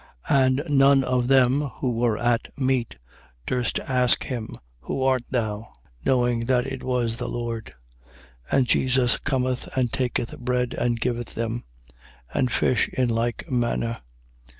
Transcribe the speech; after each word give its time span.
And 0.31 0.63
none 0.67 1.03
of 1.03 1.27
them 1.27 1.61
who 1.75 1.91
were 1.91 2.17
at 2.17 2.47
meat, 2.57 2.95
durst 3.45 3.77
ask 3.81 4.23
him: 4.23 4.55
Who 4.79 5.03
art 5.03 5.21
thou? 5.29 5.73
Knowing 6.03 6.47
that 6.47 6.65
it 6.65 6.83
was 6.83 7.17
the 7.17 7.29
Lord. 7.29 7.75
21:13. 8.49 8.57
And 8.57 8.67
Jesus 8.67 9.17
cometh 9.19 9.69
and 9.77 9.93
taketh 9.93 10.39
bread 10.39 10.73
and 10.73 10.99
giveth 10.99 11.35
them: 11.35 11.65
and 12.33 12.51
fish 12.51 12.87
in 12.87 13.09
like 13.09 13.47
manner. 13.51 14.01